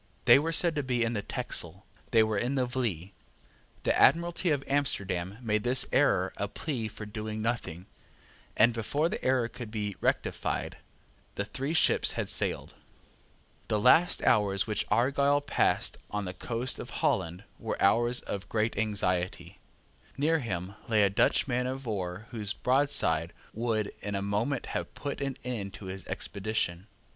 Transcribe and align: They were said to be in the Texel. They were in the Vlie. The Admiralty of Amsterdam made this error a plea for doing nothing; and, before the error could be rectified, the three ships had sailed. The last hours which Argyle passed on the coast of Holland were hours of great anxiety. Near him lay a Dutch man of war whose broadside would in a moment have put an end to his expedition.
They 0.25 0.39
were 0.39 0.51
said 0.51 0.73
to 0.77 0.81
be 0.81 1.03
in 1.03 1.13
the 1.13 1.21
Texel. 1.21 1.85
They 2.09 2.23
were 2.23 2.39
in 2.39 2.55
the 2.55 2.65
Vlie. 2.65 3.11
The 3.83 3.95
Admiralty 3.95 4.49
of 4.49 4.63
Amsterdam 4.67 5.37
made 5.43 5.63
this 5.63 5.85
error 5.93 6.33
a 6.37 6.47
plea 6.47 6.87
for 6.87 7.05
doing 7.05 7.39
nothing; 7.39 7.85
and, 8.57 8.73
before 8.73 9.09
the 9.09 9.23
error 9.23 9.47
could 9.47 9.69
be 9.69 9.95
rectified, 10.01 10.77
the 11.35 11.45
three 11.45 11.75
ships 11.75 12.13
had 12.13 12.31
sailed. 12.31 12.73
The 13.67 13.79
last 13.79 14.23
hours 14.23 14.65
which 14.65 14.87
Argyle 14.89 15.39
passed 15.39 15.97
on 16.09 16.25
the 16.25 16.33
coast 16.33 16.79
of 16.79 16.89
Holland 17.05 17.43
were 17.59 17.79
hours 17.79 18.21
of 18.21 18.49
great 18.49 18.75
anxiety. 18.79 19.59
Near 20.17 20.39
him 20.39 20.73
lay 20.89 21.03
a 21.03 21.11
Dutch 21.11 21.47
man 21.47 21.67
of 21.67 21.85
war 21.85 22.25
whose 22.31 22.53
broadside 22.53 23.33
would 23.53 23.93
in 24.01 24.15
a 24.15 24.23
moment 24.23 24.65
have 24.73 24.95
put 24.95 25.21
an 25.21 25.37
end 25.43 25.73
to 25.73 25.85
his 25.85 26.07
expedition. 26.07 26.87